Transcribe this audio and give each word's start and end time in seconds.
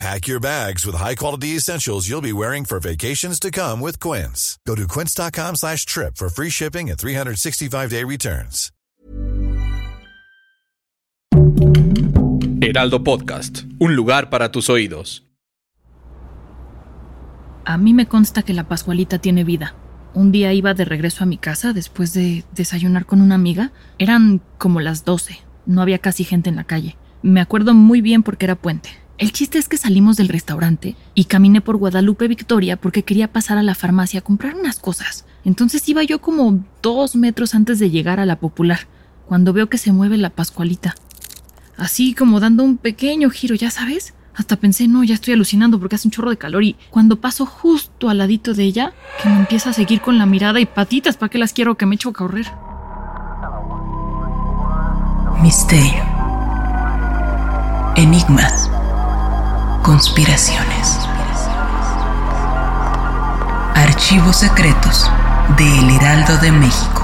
Pack 0.00 0.26
your 0.26 0.40
bags 0.40 0.84
with 0.84 0.96
high-quality 0.96 1.56
essentials 1.56 2.08
you'll 2.08 2.20
be 2.20 2.32
wearing 2.32 2.64
for 2.64 2.80
vacations 2.80 3.38
to 3.40 3.50
come 3.50 3.80
with 3.80 3.98
Quince. 4.00 4.58
Go 4.66 4.74
to 4.74 4.86
quince.com 4.86 5.56
slash 5.56 5.86
trip 5.86 6.16
for 6.16 6.28
free 6.28 6.50
shipping 6.50 6.90
and 6.90 6.98
365-day 6.98 8.04
returns. 8.04 8.70
Heraldo 12.60 13.04
Podcast, 13.04 13.64
un 13.78 13.94
lugar 13.94 14.30
para 14.30 14.50
tus 14.50 14.70
oídos. 14.70 15.24
A 17.66 17.76
mí 17.78 17.94
me 17.94 18.06
consta 18.06 18.42
que 18.42 18.52
la 18.52 18.64
Pascualita 18.68 19.18
tiene 19.18 19.44
vida. 19.44 19.74
Un 20.14 20.32
día 20.32 20.52
iba 20.52 20.74
de 20.74 20.84
regreso 20.84 21.24
a 21.24 21.26
mi 21.26 21.38
casa 21.38 21.72
después 21.72 22.12
de 22.12 22.44
desayunar 22.54 23.06
con 23.06 23.20
una 23.20 23.34
amiga. 23.34 23.72
Eran 23.98 24.40
como 24.58 24.80
las 24.80 25.04
12. 25.04 25.38
No 25.66 25.82
había 25.82 25.98
casi 25.98 26.24
gente 26.24 26.50
en 26.50 26.56
la 26.56 26.64
calle. 26.64 26.96
Me 27.22 27.40
acuerdo 27.40 27.74
muy 27.74 28.00
bien 28.00 28.22
porque 28.22 28.44
era 28.44 28.54
puente. 28.54 28.90
El 29.16 29.30
chiste 29.30 29.58
es 29.58 29.68
que 29.68 29.76
salimos 29.76 30.16
del 30.16 30.28
restaurante 30.28 30.96
y 31.14 31.26
caminé 31.26 31.60
por 31.60 31.76
Guadalupe 31.76 32.26
Victoria 32.26 32.76
porque 32.76 33.04
quería 33.04 33.32
pasar 33.32 33.58
a 33.58 33.62
la 33.62 33.76
farmacia 33.76 34.18
a 34.18 34.24
comprar 34.24 34.56
unas 34.56 34.80
cosas. 34.80 35.24
Entonces 35.44 35.88
iba 35.88 36.02
yo 36.02 36.20
como 36.20 36.64
dos 36.82 37.14
metros 37.14 37.54
antes 37.54 37.78
de 37.78 37.90
llegar 37.90 38.18
a 38.18 38.26
la 38.26 38.40
popular, 38.40 38.88
cuando 39.26 39.52
veo 39.52 39.68
que 39.68 39.78
se 39.78 39.92
mueve 39.92 40.16
la 40.16 40.30
Pascualita. 40.30 40.96
Así 41.76 42.14
como 42.14 42.40
dando 42.40 42.64
un 42.64 42.76
pequeño 42.76 43.30
giro, 43.30 43.54
ya 43.54 43.70
sabes. 43.70 44.14
Hasta 44.34 44.56
pensé, 44.56 44.88
no, 44.88 45.04
ya 45.04 45.14
estoy 45.14 45.34
alucinando 45.34 45.78
porque 45.78 45.94
hace 45.94 46.08
un 46.08 46.12
chorro 46.12 46.30
de 46.30 46.36
calor 46.36 46.64
y 46.64 46.74
cuando 46.90 47.20
paso 47.20 47.46
justo 47.46 48.08
al 48.08 48.18
ladito 48.18 48.52
de 48.52 48.64
ella, 48.64 48.92
que 49.22 49.28
me 49.28 49.36
empieza 49.36 49.70
a 49.70 49.74
seguir 49.74 50.00
con 50.00 50.18
la 50.18 50.26
mirada 50.26 50.58
y 50.58 50.66
patitas, 50.66 51.16
¿para 51.16 51.30
qué 51.30 51.38
las 51.38 51.52
quiero 51.52 51.76
que 51.76 51.86
me 51.86 51.94
echo 51.94 52.08
a 52.08 52.14
correr? 52.14 52.46
Misterio. 55.40 56.02
Enigmas. 57.94 58.63
Conspiraciones. 59.94 60.98
Archivos 63.76 64.38
secretos 64.38 65.08
de 65.56 65.78
El 65.78 65.88
Heraldo 65.88 66.36
de 66.38 66.50
México. 66.50 67.00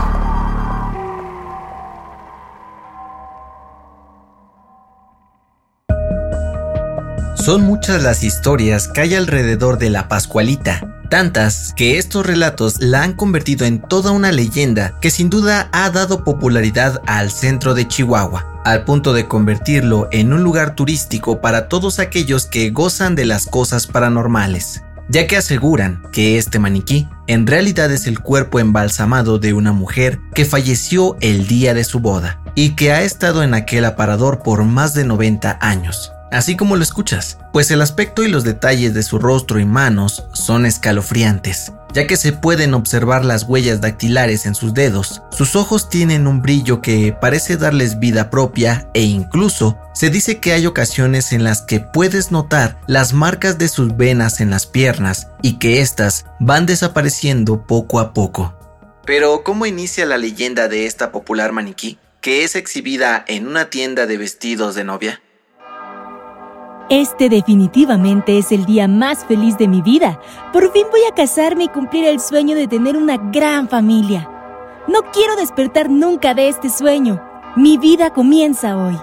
Son 7.37 7.63
muchas 7.63 8.03
las 8.03 8.25
historias 8.25 8.89
que 8.89 9.03
hay 9.03 9.15
alrededor 9.15 9.79
de 9.79 9.91
la 9.91 10.09
Pascualita, 10.09 11.05
tantas 11.11 11.73
que 11.77 11.97
estos 11.97 12.27
relatos 12.27 12.81
la 12.81 13.05
han 13.05 13.13
convertido 13.13 13.67
en 13.67 13.81
toda 13.81 14.11
una 14.11 14.33
leyenda 14.33 14.99
que 15.01 15.13
sin 15.13 15.31
duda 15.31 15.69
ha 15.71 15.91
dado 15.91 16.25
popularidad 16.25 17.01
al 17.07 17.31
centro 17.31 17.75
de 17.75 17.87
Chihuahua, 17.87 18.50
al 18.65 18.85
punto 18.85 19.13
de 19.13 19.27
convertirlo 19.27 20.09
en 20.11 20.33
un 20.33 20.43
lugar 20.43 20.75
turístico 20.75 21.41
para 21.41 21.69
todos 21.69 21.99
aquellos 21.99 22.47
que 22.47 22.71
gozan 22.71 23.15
de 23.15 23.25
las 23.25 23.47
cosas 23.47 23.87
paranormales, 23.87 24.83
ya 25.09 25.27
que 25.27 25.37
aseguran 25.37 26.03
que 26.13 26.39
este 26.39 26.59
maniquí 26.59 27.09
en 27.27 27.47
realidad 27.47 27.91
es 27.93 28.07
el 28.07 28.21
cuerpo 28.21 28.59
embalsamado 28.59 29.39
de 29.39 29.53
una 29.53 29.73
mujer 29.73 30.21
que 30.35 30.45
falleció 30.45 31.17
el 31.21 31.47
día 31.47 31.75
de 31.75 31.85
su 31.85 32.01
boda 32.01 32.41
y 32.55 32.77
que 32.77 32.93
ha 32.93 33.03
estado 33.03 33.43
en 33.43 33.55
aquel 33.55 33.85
aparador 33.85 34.43
por 34.43 34.65
más 34.65 34.95
de 34.95 35.05
90 35.05 35.59
años. 35.61 36.13
Así 36.31 36.57
como 36.57 36.77
lo 36.77 36.83
escuchas, 36.83 37.39
pues 37.53 37.71
el 37.73 37.83
aspecto 37.83 38.23
y 38.23 38.29
los 38.29 38.45
detalles 38.45 38.95
de 38.95 39.03
su 39.03 39.19
rostro 39.19 39.59
y 39.59 39.65
manos 39.65 40.25
son 40.33 40.65
escalofriantes, 40.65 41.73
ya 41.93 42.07
que 42.07 42.17
se 42.17 42.33
pueden 42.33 42.75
observar 42.75 43.25
las 43.25 43.45
huellas 43.45 43.81
dactilares 43.81 44.47
en 44.47 44.55
sus 44.55 44.75
dedos, 44.75 45.23
sus 45.31 45.57
ojos 45.57 45.89
tienen 45.89 46.27
un 46.27 46.43
brillo 46.43 46.81
que 46.83 47.15
parece 47.19 47.57
darles 47.57 47.99
vida 47.99 48.31
propia 48.31 48.89
e 48.95 49.03
incluso 49.03 49.79
se 49.95 50.11
dice 50.11 50.39
que 50.39 50.53
hay 50.53 50.67
ocasiones 50.67 51.33
en 51.33 51.45
las 51.45 51.63
que 51.63 51.81
puedes 51.81 52.31
notar 52.31 52.81
las 52.87 53.13
marcas 53.13 53.59
de 53.59 53.69
sus 53.69 53.97
venas 53.97 54.41
en 54.41 54.51
las 54.51 54.67
piernas 54.67 55.29
y 55.43 55.59
que 55.59 55.81
éstas 55.81 56.27
van 56.39 56.67
desapareciendo 56.67 57.67
poco 57.67 58.01
a 58.01 58.13
poco. 58.13 58.55
Pero, 59.05 59.43
¿cómo 59.43 59.67
inicia 59.67 60.07
la 60.07 60.19
leyenda 60.19 60.69
de 60.69 60.87
esta 60.87 61.11
popular 61.11 61.53
maniquí, 61.53 61.99
que 62.21 62.45
es 62.45 62.55
exhibida 62.55 63.25
en 63.27 63.47
una 63.47 63.71
tienda 63.71 64.07
de 64.07 64.19
vestidos 64.19 64.75
de 64.75 64.85
novia? 64.85 65.21
Este 66.91 67.29
definitivamente 67.29 68.37
es 68.37 68.51
el 68.51 68.67
día 68.67 68.89
más 68.89 69.25
feliz 69.25 69.57
de 69.57 69.69
mi 69.69 69.81
vida. 69.81 70.21
Por 70.53 70.73
fin 70.73 70.87
voy 70.91 71.03
a 71.09 71.15
casarme 71.15 71.65
y 71.65 71.69
cumplir 71.69 72.05
el 72.05 72.19
sueño 72.19 72.57
de 72.57 72.67
tener 72.67 72.97
una 72.97 73.17
gran 73.17 73.69
familia. 73.69 74.29
No 74.89 75.03
quiero 75.13 75.37
despertar 75.37 75.89
nunca 75.89 76.35
de 76.35 76.49
este 76.49 76.69
sueño. 76.69 77.23
Mi 77.55 77.79
vida 77.79 78.11
comienza 78.11 78.77
hoy. 78.77 78.99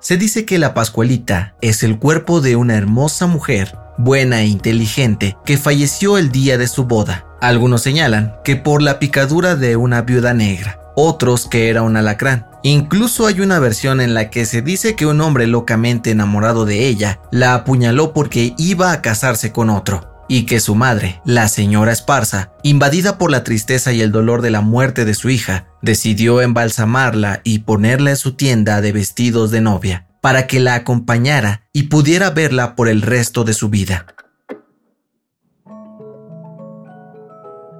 Se 0.00 0.16
dice 0.16 0.44
que 0.44 0.58
la 0.58 0.74
Pascualita 0.74 1.54
es 1.60 1.84
el 1.84 1.96
cuerpo 2.00 2.40
de 2.40 2.56
una 2.56 2.74
hermosa 2.74 3.28
mujer, 3.28 3.78
buena 3.96 4.40
e 4.40 4.46
inteligente, 4.46 5.36
que 5.44 5.58
falleció 5.58 6.18
el 6.18 6.32
día 6.32 6.58
de 6.58 6.66
su 6.66 6.86
boda. 6.86 7.24
Algunos 7.40 7.82
señalan 7.82 8.34
que 8.42 8.56
por 8.56 8.82
la 8.82 8.98
picadura 8.98 9.54
de 9.54 9.76
una 9.76 10.02
viuda 10.02 10.34
negra, 10.34 10.80
otros 10.96 11.46
que 11.46 11.68
era 11.68 11.82
un 11.82 11.96
alacrán. 11.96 12.48
Incluso 12.66 13.26
hay 13.26 13.42
una 13.42 13.58
versión 13.58 14.00
en 14.00 14.14
la 14.14 14.30
que 14.30 14.46
se 14.46 14.62
dice 14.62 14.96
que 14.96 15.04
un 15.04 15.20
hombre 15.20 15.46
locamente 15.46 16.10
enamorado 16.10 16.64
de 16.64 16.86
ella 16.86 17.20
la 17.30 17.52
apuñaló 17.52 18.14
porque 18.14 18.54
iba 18.56 18.90
a 18.90 19.02
casarse 19.02 19.52
con 19.52 19.68
otro, 19.68 20.24
y 20.30 20.46
que 20.46 20.60
su 20.60 20.74
madre, 20.74 21.20
la 21.26 21.48
señora 21.48 21.92
Esparza, 21.92 22.52
invadida 22.62 23.18
por 23.18 23.30
la 23.30 23.44
tristeza 23.44 23.92
y 23.92 24.00
el 24.00 24.12
dolor 24.12 24.40
de 24.40 24.50
la 24.50 24.62
muerte 24.62 25.04
de 25.04 25.12
su 25.12 25.28
hija, 25.28 25.66
decidió 25.82 26.40
embalsamarla 26.40 27.42
y 27.44 27.58
ponerla 27.58 28.08
en 28.08 28.16
su 28.16 28.32
tienda 28.32 28.80
de 28.80 28.92
vestidos 28.92 29.50
de 29.50 29.60
novia, 29.60 30.06
para 30.22 30.46
que 30.46 30.58
la 30.58 30.74
acompañara 30.74 31.66
y 31.74 31.84
pudiera 31.84 32.30
verla 32.30 32.76
por 32.76 32.88
el 32.88 33.02
resto 33.02 33.44
de 33.44 33.52
su 33.52 33.68
vida. 33.68 34.06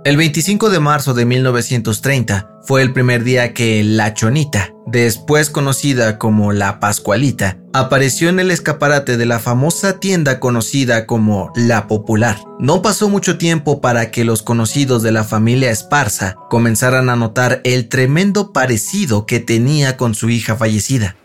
El 0.04 0.19
25 0.19 0.69
de 0.69 0.81
marzo 0.81 1.15
de 1.15 1.25
1930 1.25 2.60
fue 2.62 2.82
el 2.82 2.92
primer 2.92 3.25
día 3.25 3.54
que 3.54 3.82
la 3.82 4.12
Chonita, 4.12 4.75
después 4.87 5.48
conocida 5.48 6.19
como 6.19 6.53
la 6.53 6.78
Pascualita, 6.78 7.56
apareció 7.72 8.28
en 8.28 8.38
el 8.38 8.50
escaparate 8.50 9.16
de 9.16 9.25
la 9.25 9.38
famosa 9.38 10.00
tienda 10.00 10.41
conocida 10.41 11.06
como 11.06 11.50
La 11.56 11.88
Popular. 11.88 12.37
No 12.59 12.82
pasó 12.82 13.09
mucho 13.09 13.38
tiempo 13.38 13.81
para 13.81 14.10
que 14.10 14.26
los 14.26 14.42
conocidos 14.42 15.03
de 15.03 15.12
la 15.12 15.25
familia 15.25 15.70
Esparza 15.70 16.36
comenzaran 16.50 17.09
a 17.09 17.16
notar 17.16 17.62
el 17.65 17.88
tremendo 17.88 18.53
parecido 18.53 19.25
que 19.25 19.41
tenía 19.41 19.97
con 19.97 20.15
su 20.15 20.28
hija 20.28 20.54
fallecida. 20.54 21.16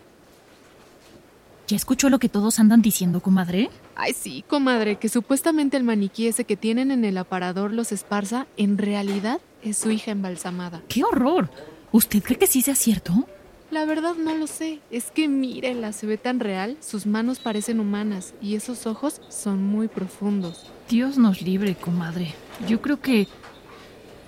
¿Ya 1.68 1.76
escuchó 1.76 2.08
lo 2.08 2.18
que 2.18 2.30
todos 2.30 2.58
andan 2.58 2.80
diciendo, 2.80 3.20
comadre? 3.20 3.68
Ay, 4.02 4.14
sí, 4.14 4.42
comadre, 4.48 4.96
que 4.96 5.10
supuestamente 5.10 5.76
el 5.76 5.84
maniquí 5.84 6.26
ese 6.26 6.44
que 6.44 6.56
tienen 6.56 6.90
en 6.90 7.04
el 7.04 7.18
aparador 7.18 7.70
los 7.70 7.92
Esparza, 7.92 8.46
en 8.56 8.78
realidad 8.78 9.42
es 9.62 9.76
su 9.76 9.90
hija 9.90 10.10
embalsamada. 10.10 10.80
¡Qué 10.88 11.04
horror! 11.04 11.50
¿Usted 11.92 12.22
cree 12.22 12.38
que 12.38 12.46
sí 12.46 12.62
sea 12.62 12.74
cierto? 12.74 13.28
La 13.70 13.84
verdad 13.84 14.14
no 14.14 14.34
lo 14.34 14.46
sé. 14.46 14.80
Es 14.90 15.10
que 15.10 15.28
mírela, 15.28 15.92
se 15.92 16.06
ve 16.06 16.16
tan 16.16 16.40
real, 16.40 16.78
sus 16.80 17.04
manos 17.04 17.40
parecen 17.40 17.78
humanas 17.78 18.32
y 18.40 18.54
esos 18.54 18.86
ojos 18.86 19.20
son 19.28 19.62
muy 19.62 19.86
profundos. 19.86 20.64
Dios 20.88 21.18
nos 21.18 21.42
libre, 21.42 21.74
comadre. 21.74 22.34
Yo 22.66 22.80
creo 22.80 23.02
que... 23.02 23.28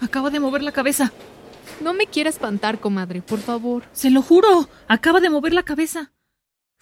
Acaba 0.03 0.29
de 0.29 0.41
mover 0.41 0.63
la 0.63 0.73
cabeza. 0.73 1.15
No 1.81 1.95
me 1.95 2.07
quiera 2.07 2.29
espantar, 2.29 2.79
comadre, 2.79 3.23
por 3.23 3.39
favor. 3.39 3.85
Se 3.93 4.11
lo 4.11 4.21
juro. 4.21 4.69
Acaba 4.87 5.21
de 5.21 5.31
mover 5.31 5.55
la 5.55 5.63
cabeza. 5.63 6.13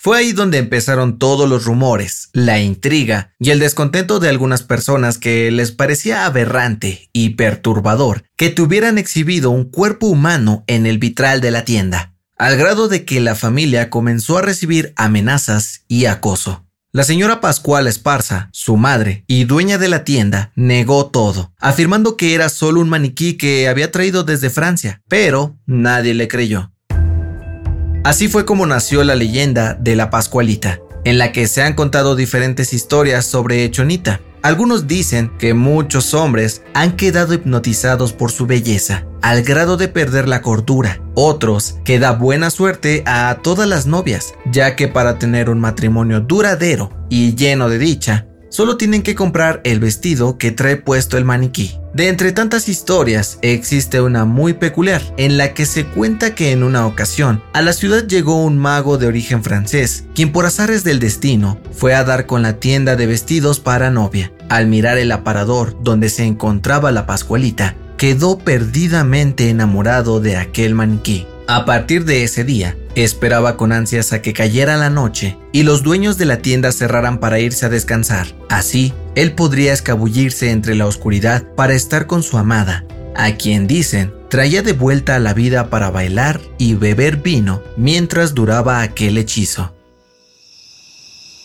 Fue 0.03 0.17
ahí 0.17 0.33
donde 0.33 0.57
empezaron 0.57 1.19
todos 1.19 1.47
los 1.47 1.67
rumores, 1.67 2.31
la 2.33 2.59
intriga 2.59 3.35
y 3.39 3.51
el 3.51 3.59
descontento 3.59 4.19
de 4.19 4.31
algunas 4.31 4.63
personas 4.63 5.19
que 5.19 5.51
les 5.51 5.73
parecía 5.73 6.25
aberrante 6.25 7.11
y 7.13 7.35
perturbador 7.35 8.25
que 8.35 8.49
tuvieran 8.49 8.97
exhibido 8.97 9.51
un 9.51 9.65
cuerpo 9.65 10.07
humano 10.07 10.65
en 10.69 10.87
el 10.87 10.97
vitral 10.97 11.43
de 11.43 11.51
la 11.51 11.67
tienda, 11.67 12.15
al 12.39 12.57
grado 12.57 12.89
de 12.89 13.05
que 13.05 13.21
la 13.21 13.35
familia 13.35 13.91
comenzó 13.91 14.39
a 14.39 14.43
recibir 14.43 14.95
amenazas 14.97 15.83
y 15.87 16.07
acoso. 16.07 16.65
La 16.93 17.05
señora 17.05 17.43
Pascual 17.43 17.87
Esparza, 17.87 18.49
su 18.53 18.79
madre 18.79 19.25
y 19.27 19.45
dueña 19.45 19.77
de 19.77 19.91
la 19.91 20.05
tienda, 20.05 20.51
negó 20.55 21.11
todo, 21.11 21.53
afirmando 21.59 22.17
que 22.17 22.35
era 22.35 22.49
solo 22.49 22.81
un 22.81 22.89
maniquí 22.89 23.35
que 23.35 23.69
había 23.69 23.93
traído 23.93 24.25
desde 24.25 24.49
Francia, 24.49 25.03
pero 25.09 25.59
nadie 25.67 26.15
le 26.15 26.27
creyó. 26.27 26.73
Así 28.03 28.29
fue 28.29 28.47
como 28.47 28.67
nació 28.67 29.05
la 29.05 29.15
leyenda 29.15 29.75
de 29.75 29.95
la 29.95 30.11
Pascualita, 30.11 30.81
en 31.05 31.19
la 31.19 31.33
que 31.33 31.47
se 31.47 31.63
han 31.63 31.75
contado 31.75 32.17
diferentes 32.17 32.73
historias 32.73 33.27
sobre 33.27 33.71
Chonita, 33.71 34.21
Algunos 34.43 34.87
dicen 34.87 35.31
que 35.39 35.53
muchos 35.53 36.15
hombres 36.15 36.63
han 36.73 36.97
quedado 36.97 37.35
hipnotizados 37.35 38.15
por 38.15 38.33
su 38.33 38.47
belleza, 38.47 39.05
al 39.21 39.43
grado 39.43 39.77
de 39.77 39.89
perder 39.89 40.29
la 40.29 40.41
cordura. 40.41 41.03
Otros 41.15 41.77
que 41.85 41.99
da 41.99 42.13
buena 42.13 42.49
suerte 42.49 43.03
a 43.05 43.41
todas 43.43 43.69
las 43.69 43.87
novias, 43.87 44.33
ya 44.51 44.77
que 44.77 44.89
para 44.89 45.19
tener 45.19 45.51
un 45.51 45.61
matrimonio 45.61 46.21
duradero 46.21 46.91
y 47.11 47.35
lleno 47.35 47.69
de 47.69 47.79
dicha, 47.79 48.29
solo 48.51 48.77
tienen 48.77 49.03
que 49.03 49.15
comprar 49.15 49.63
el 49.65 49.81
vestido 49.81 50.37
que 50.37 50.51
trae 50.51 50.77
puesto 50.77 51.17
el 51.17 51.25
maniquí. 51.25 51.81
De 51.95 52.09
entre 52.09 52.31
tantas 52.31 52.69
historias, 52.69 53.39
existe 53.43 54.01
una 54.01 54.25
muy 54.25 54.53
peculiar, 54.53 55.03
en 55.17 55.39
la 55.39 55.55
que 55.55 55.67
se 55.67 55.87
cuenta 55.87 56.35
que 56.35 56.53
en 56.53 56.63
una 56.63 56.87
ocasión 56.87 57.43
a 57.53 57.63
la 57.63 57.73
ciudad 57.73 58.07
llegó 58.07 58.45
un 58.45 58.59
mago 58.59 58.99
de 58.99 59.07
origen 59.07 59.43
francés, 59.43 60.05
quien 60.15 60.31
por 60.31 60.47
azares 60.47 60.85
del 60.85 61.01
destino 61.01 61.59
fue 61.73 61.95
a 61.95 62.05
dar 62.05 62.27
con 62.27 62.43
la 62.43 62.61
tienda 62.61 62.95
de 62.95 63.07
vestidos 63.07 63.59
para 63.59 63.91
novia. 63.91 64.33
Al 64.49 64.67
mirar 64.67 64.99
el 64.99 65.11
aparador 65.11 65.77
donde 65.83 66.11
se 66.11 66.25
encontraba 66.25 66.93
la 66.93 67.07
Pascualita, 67.07 67.75
quedó 67.97 68.39
perdidamente 68.39 69.51
enamorado 69.51 70.21
de 70.21 70.37
aquel 70.37 70.75
maniquí. 70.75 71.27
A 71.49 71.65
partir 71.65 72.05
de 72.05 72.23
ese 72.23 72.45
día, 72.45 72.77
esperaba 72.95 73.57
con 73.57 73.73
ansias 73.73 74.13
a 74.13 74.23
que 74.23 74.33
cayera 74.33 74.77
la 74.77 74.91
noche 74.91 75.37
y 75.53 75.63
los 75.63 75.83
dueños 75.83 76.19
de 76.19 76.27
la 76.27 76.39
tienda 76.39 76.73
cerraran 76.73 77.19
para 77.19 77.41
irse 77.41 77.67
a 77.67 77.69
descansar. 77.69 78.27
Así, 78.49 78.93
él 79.15 79.35
podría 79.35 79.73
escabullirse 79.73 80.51
entre 80.51 80.75
la 80.75 80.87
oscuridad 80.87 81.45
para 81.55 81.75
estar 81.75 82.07
con 82.07 82.23
su 82.23 82.39
amada, 82.39 82.85
a 83.17 83.33
quien 83.37 83.67
dicen 83.67 84.13
traía 84.31 84.63
de 84.63 84.73
vuelta 84.73 85.17
a 85.17 85.19
la 85.19 85.35
vida 85.35 85.71
para 85.71 85.91
bailar 85.91 86.41
y 86.57 86.75
beber 86.75 87.17
vino 87.17 87.63
mientras 87.77 88.33
duraba 88.33 88.81
aquel 88.81 89.19
hechizo. 89.19 89.75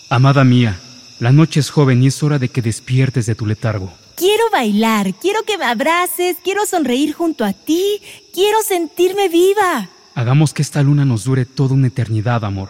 Amada 0.09 0.44
mía, 0.44 0.80
la 1.19 1.31
noche 1.31 1.59
es 1.59 1.71
joven 1.71 2.03
y 2.03 2.07
es 2.07 2.21
hora 2.21 2.38
de 2.38 2.50
que 2.50 2.62
despiertes 2.62 3.25
de 3.25 3.33
tu 3.33 3.48
letargo. 3.48 3.91
Quiero 4.15 4.44
bailar, 4.51 5.13
quiero 5.15 5.44
que 5.44 5.57
me 5.57 5.65
abraces, 5.65 6.38
quiero 6.44 6.65
sonreír 6.65 7.13
junto 7.13 7.44
a 7.44 7.53
ti, 7.53 8.00
quiero 8.33 8.62
sentirme 8.62 9.30
viva. 9.30 9.89
Hagamos 10.15 10.53
que 10.53 10.62
esta 10.62 10.81
luna 10.81 11.03
nos 11.03 11.25
dure 11.25 11.44
toda 11.44 11.73
una 11.73 11.88
eternidad, 11.88 12.45
amor. 12.45 12.69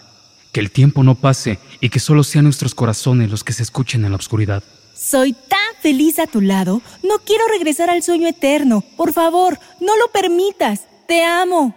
Que 0.51 0.59
el 0.59 0.71
tiempo 0.71 1.03
no 1.03 1.13
pase 1.13 1.59
y 1.79 1.89
que 1.89 1.99
solo 1.99 2.23
sean 2.23 2.45
nuestros 2.45 2.73
corazones 2.73 3.29
los 3.29 3.43
que 3.43 3.53
se 3.53 3.61
escuchen 3.61 4.03
en 4.03 4.11
la 4.11 4.17
oscuridad. 4.17 4.63
Soy 4.95 5.33
tan 5.33 5.59
feliz 5.79 6.17
a 6.17 6.25
tu 6.25 6.41
lado. 6.41 6.81
No 7.03 7.19
quiero 7.23 7.43
regresar 7.47 7.91
al 7.91 8.01
sueño 8.01 8.27
eterno. 8.27 8.83
Por 8.97 9.13
favor, 9.13 9.59
no 9.79 9.95
lo 9.95 10.11
permitas. 10.11 10.85
Te 11.07 11.23
amo. 11.23 11.75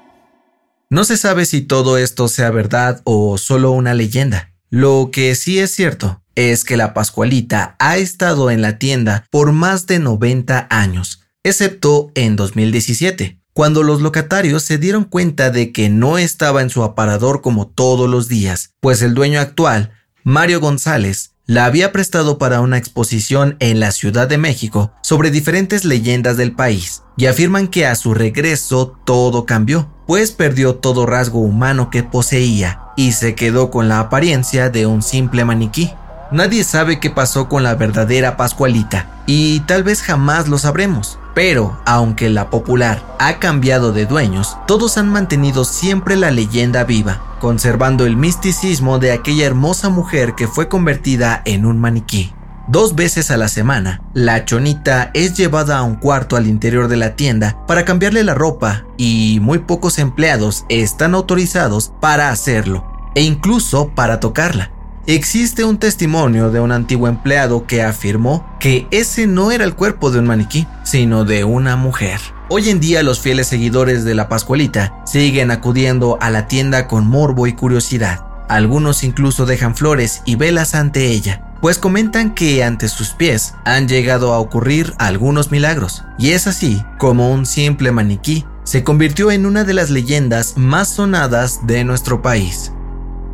No 0.88 1.04
se 1.04 1.18
sabe 1.18 1.44
si 1.44 1.60
todo 1.60 1.98
esto 1.98 2.28
sea 2.28 2.50
verdad 2.50 3.02
o 3.04 3.36
solo 3.36 3.72
una 3.72 3.92
leyenda. 3.92 4.54
Lo 4.70 5.10
que 5.12 5.34
sí 5.34 5.58
es 5.58 5.74
cierto 5.74 6.22
es 6.34 6.64
que 6.64 6.78
la 6.78 6.94
Pascualita 6.94 7.76
ha 7.78 7.98
estado 7.98 8.50
en 8.50 8.62
la 8.62 8.78
tienda 8.78 9.26
por 9.30 9.52
más 9.52 9.86
de 9.86 9.98
90 9.98 10.66
años, 10.70 11.20
excepto 11.42 12.10
en 12.14 12.36
2017 12.36 13.38
cuando 13.58 13.82
los 13.82 14.00
locatarios 14.02 14.62
se 14.62 14.78
dieron 14.78 15.02
cuenta 15.02 15.50
de 15.50 15.72
que 15.72 15.88
no 15.88 16.16
estaba 16.16 16.62
en 16.62 16.70
su 16.70 16.84
aparador 16.84 17.40
como 17.40 17.66
todos 17.66 18.08
los 18.08 18.28
días, 18.28 18.74
pues 18.78 19.02
el 19.02 19.14
dueño 19.14 19.40
actual, 19.40 19.90
Mario 20.22 20.60
González, 20.60 21.32
la 21.44 21.64
había 21.64 21.90
prestado 21.90 22.38
para 22.38 22.60
una 22.60 22.78
exposición 22.78 23.56
en 23.58 23.80
la 23.80 23.90
Ciudad 23.90 24.28
de 24.28 24.38
México 24.38 24.92
sobre 25.02 25.32
diferentes 25.32 25.84
leyendas 25.84 26.36
del 26.36 26.52
país, 26.52 27.02
y 27.16 27.26
afirman 27.26 27.66
que 27.66 27.84
a 27.84 27.96
su 27.96 28.14
regreso 28.14 28.96
todo 29.04 29.44
cambió, 29.44 29.92
pues 30.06 30.30
perdió 30.30 30.76
todo 30.76 31.04
rasgo 31.04 31.40
humano 31.40 31.90
que 31.90 32.04
poseía 32.04 32.82
y 32.96 33.10
se 33.10 33.34
quedó 33.34 33.72
con 33.72 33.88
la 33.88 33.98
apariencia 33.98 34.70
de 34.70 34.86
un 34.86 35.02
simple 35.02 35.44
maniquí. 35.44 35.90
Nadie 36.30 36.62
sabe 36.62 37.00
qué 37.00 37.10
pasó 37.10 37.48
con 37.48 37.64
la 37.64 37.74
verdadera 37.74 38.36
Pascualita, 38.36 39.24
y 39.26 39.58
tal 39.66 39.82
vez 39.82 40.00
jamás 40.00 40.46
lo 40.46 40.58
sabremos. 40.58 41.18
Pero, 41.38 41.78
aunque 41.86 42.30
la 42.30 42.50
popular 42.50 43.14
ha 43.20 43.38
cambiado 43.38 43.92
de 43.92 44.06
dueños, 44.06 44.56
todos 44.66 44.98
han 44.98 45.08
mantenido 45.08 45.64
siempre 45.64 46.16
la 46.16 46.32
leyenda 46.32 46.82
viva, 46.82 47.36
conservando 47.40 48.06
el 48.06 48.16
misticismo 48.16 48.98
de 48.98 49.12
aquella 49.12 49.46
hermosa 49.46 49.88
mujer 49.88 50.34
que 50.34 50.48
fue 50.48 50.68
convertida 50.68 51.40
en 51.44 51.64
un 51.64 51.78
maniquí. 51.78 52.32
Dos 52.66 52.96
veces 52.96 53.30
a 53.30 53.36
la 53.36 53.46
semana, 53.46 54.02
la 54.14 54.46
chonita 54.46 55.12
es 55.14 55.36
llevada 55.36 55.78
a 55.78 55.84
un 55.84 55.94
cuarto 55.94 56.34
al 56.34 56.48
interior 56.48 56.88
de 56.88 56.96
la 56.96 57.14
tienda 57.14 57.64
para 57.68 57.84
cambiarle 57.84 58.24
la 58.24 58.34
ropa 58.34 58.84
y 58.96 59.38
muy 59.40 59.60
pocos 59.60 60.00
empleados 60.00 60.64
están 60.68 61.14
autorizados 61.14 61.92
para 62.00 62.30
hacerlo 62.30 62.84
e 63.14 63.22
incluso 63.22 63.90
para 63.94 64.18
tocarla. 64.18 64.72
Existe 65.08 65.64
un 65.64 65.78
testimonio 65.78 66.50
de 66.50 66.60
un 66.60 66.70
antiguo 66.70 67.08
empleado 67.08 67.66
que 67.66 67.82
afirmó 67.82 68.46
que 68.60 68.86
ese 68.90 69.26
no 69.26 69.50
era 69.50 69.64
el 69.64 69.74
cuerpo 69.74 70.10
de 70.10 70.18
un 70.18 70.26
maniquí, 70.26 70.66
sino 70.82 71.24
de 71.24 71.44
una 71.44 71.76
mujer. 71.76 72.20
Hoy 72.50 72.68
en 72.68 72.78
día 72.78 73.02
los 73.02 73.18
fieles 73.18 73.46
seguidores 73.46 74.04
de 74.04 74.14
la 74.14 74.28
Pascualita 74.28 75.00
siguen 75.06 75.50
acudiendo 75.50 76.18
a 76.20 76.28
la 76.28 76.46
tienda 76.46 76.86
con 76.88 77.06
morbo 77.06 77.46
y 77.46 77.54
curiosidad. 77.54 78.26
Algunos 78.50 79.02
incluso 79.02 79.46
dejan 79.46 79.74
flores 79.74 80.20
y 80.26 80.36
velas 80.36 80.74
ante 80.74 81.06
ella, 81.06 81.54
pues 81.62 81.78
comentan 81.78 82.34
que 82.34 82.62
ante 82.62 82.86
sus 82.90 83.12
pies 83.12 83.54
han 83.64 83.88
llegado 83.88 84.34
a 84.34 84.38
ocurrir 84.38 84.92
algunos 84.98 85.50
milagros. 85.50 86.04
Y 86.18 86.32
es 86.32 86.46
así 86.46 86.84
como 86.98 87.32
un 87.32 87.46
simple 87.46 87.92
maniquí 87.92 88.44
se 88.64 88.84
convirtió 88.84 89.30
en 89.30 89.46
una 89.46 89.64
de 89.64 89.72
las 89.72 89.88
leyendas 89.88 90.58
más 90.58 90.90
sonadas 90.90 91.66
de 91.66 91.82
nuestro 91.84 92.20
país. 92.20 92.72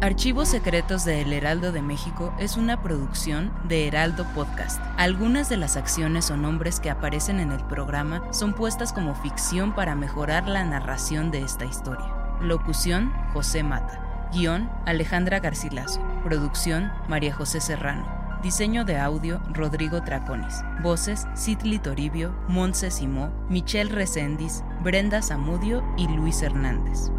Archivos 0.04 0.48
Secretos 0.48 1.06
de 1.06 1.22
El 1.22 1.32
Heraldo 1.32 1.72
de 1.72 1.80
México 1.80 2.34
es 2.38 2.58
una 2.58 2.82
producción 2.82 3.50
de 3.66 3.88
Heraldo 3.88 4.26
Podcast. 4.34 4.78
Algunas 4.98 5.48
de 5.48 5.56
las 5.56 5.78
acciones 5.78 6.30
o 6.30 6.36
nombres 6.36 6.78
que 6.78 6.90
aparecen 6.90 7.40
en 7.40 7.52
el 7.52 7.64
programa 7.64 8.22
son 8.30 8.52
puestas 8.52 8.92
como 8.92 9.14
ficción 9.14 9.74
para 9.74 9.94
mejorar 9.94 10.46
la 10.46 10.62
narración 10.62 11.30
de 11.30 11.40
esta 11.40 11.64
historia. 11.64 12.04
Locución, 12.42 13.14
José 13.32 13.62
Mata. 13.62 14.28
Guión, 14.30 14.70
Alejandra 14.84 15.40
Garcilaso. 15.40 16.02
Producción, 16.22 16.92
María 17.08 17.34
José 17.34 17.62
Serrano. 17.62 18.04
Diseño 18.42 18.84
de 18.84 18.98
audio, 18.98 19.40
Rodrigo 19.54 20.02
Traconis. 20.02 20.62
Voces, 20.82 21.26
Citli 21.34 21.78
Toribio, 21.78 22.36
Montse 22.46 22.90
Simó, 22.90 23.32
Michelle 23.48 23.90
Recendis, 23.90 24.64
Brenda 24.82 25.22
Zamudio 25.22 25.82
y 25.96 26.08
Luis 26.08 26.42
Hernández. 26.42 27.10